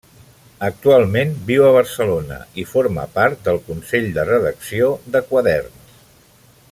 [0.67, 6.03] Actualment viu a Barcelona i forma part del consell de redacció de Quaderns.